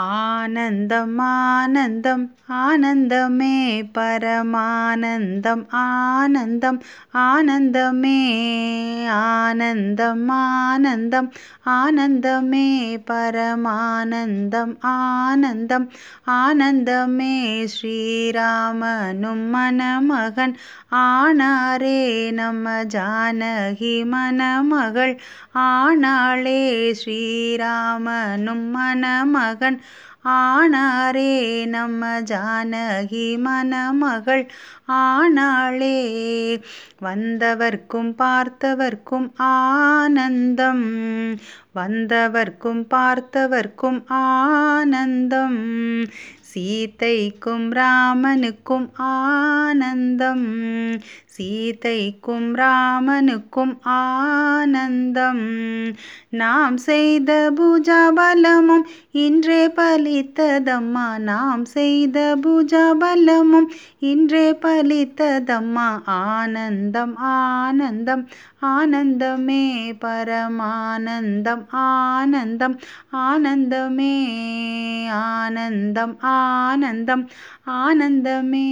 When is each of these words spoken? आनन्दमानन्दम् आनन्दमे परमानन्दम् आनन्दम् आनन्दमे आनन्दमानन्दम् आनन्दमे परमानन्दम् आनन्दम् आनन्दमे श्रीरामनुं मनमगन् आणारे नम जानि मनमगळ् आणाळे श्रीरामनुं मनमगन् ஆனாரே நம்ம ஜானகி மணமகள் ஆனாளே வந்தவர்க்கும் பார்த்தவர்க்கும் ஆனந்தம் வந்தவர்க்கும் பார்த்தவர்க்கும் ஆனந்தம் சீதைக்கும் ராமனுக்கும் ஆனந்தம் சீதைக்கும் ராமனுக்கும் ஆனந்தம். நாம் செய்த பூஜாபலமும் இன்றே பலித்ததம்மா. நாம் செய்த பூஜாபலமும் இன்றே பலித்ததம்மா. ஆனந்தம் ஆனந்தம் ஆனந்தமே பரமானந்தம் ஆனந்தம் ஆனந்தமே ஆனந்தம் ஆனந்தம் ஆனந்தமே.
आनन्दमानन्दम् 0.00 2.22
आनन्दमे 2.58 3.56
परमानन्दम् 3.96 5.64
आनन्दम् 5.80 6.78
आनन्दमे 7.22 8.20
आनन्दमानन्दम् 9.16 11.28
आनन्दमे 11.74 12.64
परमानन्दम् 13.10 14.72
आनन्दम् 14.92 15.86
आनन्दमे 16.38 17.36
श्रीरामनुं 17.74 19.36
मनमगन् 19.52 20.56
आणारे 21.02 22.00
नम 22.38 22.64
जानि 22.96 23.92
मनमगळ् 24.14 25.14
आणाळे 25.68 26.64
श्रीरामनुं 27.02 28.60
मनमगन् 28.74 29.80
ஆனாரே 30.24 31.66
நம்ம 31.66 32.20
ஜானகி 32.20 33.38
மணமகள் 33.38 34.50
ஆனாளே 34.88 35.98
வந்தவர்க்கும் 37.02 38.14
பார்த்தவர்க்கும் 38.18 39.32
ஆனந்தம் 39.36 40.84
வந்தவர்க்கும் 41.74 42.86
பார்த்தவர்க்கும் 42.90 44.02
ஆனந்தம் 44.06 45.60
சீதைக்கும் 46.54 47.66
ராமனுக்கும் 47.72 48.88
ஆனந்தம் 48.94 50.46
சீதைக்கும் 51.38 52.48
ராமனுக்கும் 52.54 53.78
ஆனந்தம். 53.82 55.46
நாம் 56.30 56.76
செய்த 56.76 57.52
பூஜாபலமும் 57.56 58.84
இன்றே 59.12 59.66
பலித்ததம்மா. 59.66 61.18
நாம் 61.18 61.64
செய்த 61.64 62.36
பூஜாபலமும் 62.42 63.68
இன்றே 63.98 64.52
பலித்ததம்மா. 64.52 65.88
ஆனந்தம் 66.04 67.16
ஆனந்தம் 67.16 68.28
ஆனந்தமே 68.62 69.64
பரமானந்தம் 70.00 71.64
ஆனந்தம் 71.70 72.78
ஆனந்தமே 73.12 74.14
ஆனந்தம் 75.10 76.16
ஆனந்தம் 76.20 77.28
ஆனந்தமே. 77.66 78.68